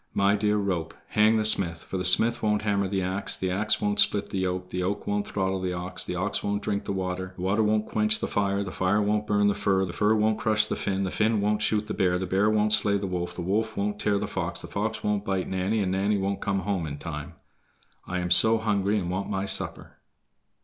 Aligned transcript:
"My 0.15 0.35
dear 0.35 0.57
rope, 0.57 0.95
hang 1.09 1.37
the 1.37 1.45
smith, 1.45 1.83
for 1.83 1.97
the 1.99 2.03
smith 2.03 2.41
won't 2.41 2.63
hammer 2.63 2.87
the 2.87 3.03
ax, 3.03 3.35
the 3.35 3.51
ax 3.51 3.79
won't 3.79 3.99
split 3.99 4.31
the 4.31 4.39
yoke, 4.39 4.71
the 4.71 4.79
yoke 4.79 5.05
won't 5.05 5.27
throttle 5.27 5.59
the 5.59 5.73
ox, 5.73 6.03
the 6.03 6.15
ox 6.15 6.43
won't 6.43 6.63
drink 6.63 6.85
the 6.85 6.91
water, 6.91 7.33
the 7.35 7.43
water 7.43 7.61
won't 7.61 7.85
quench 7.87 8.19
the 8.19 8.27
fire, 8.27 8.63
the 8.63 8.71
fire 8.71 8.99
won't 8.99 9.27
burn 9.27 9.47
the 9.47 9.53
fir, 9.53 9.85
the 9.85 9.93
fir 9.93 10.15
won't 10.15 10.39
crush 10.39 10.65
the 10.65 10.75
Finn, 10.75 11.03
the 11.03 11.11
Finn 11.11 11.39
won't 11.39 11.61
shoot 11.61 11.85
the 11.85 11.93
bear, 11.93 12.17
the 12.17 12.25
bear 12.25 12.49
won't 12.49 12.73
slay 12.73 12.97
the 12.97 13.05
wolf, 13.05 13.35
the 13.35 13.43
wolf 13.43 13.77
won't 13.77 13.99
tear 13.99 14.17
the 14.17 14.25
fox, 14.27 14.59
the 14.61 14.67
fox 14.67 15.03
won't 15.03 15.23
bite 15.23 15.47
Nanny, 15.47 15.81
and 15.81 15.91
Nanny 15.91 16.17
won't 16.17 16.41
come 16.41 16.61
home 16.61 16.87
in 16.87 16.97
time. 16.97 17.35
I 18.07 18.21
am 18.21 18.31
so 18.31 18.57
hungry 18.57 18.97
and 18.97 19.11
want 19.11 19.29
my 19.29 19.45
supper." 19.45 19.97